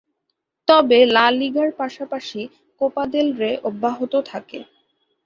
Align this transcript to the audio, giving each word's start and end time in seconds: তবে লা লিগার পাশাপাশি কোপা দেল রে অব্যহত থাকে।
তবে 0.67 0.99
লা 1.07 1.25
লিগার 1.31 1.69
পাশাপাশি 1.79 2.41
কোপা 2.81 3.03
দেল 3.13 3.27
রে 3.37 3.51
অব্যহত 3.69 4.13
থাকে। 4.25 4.59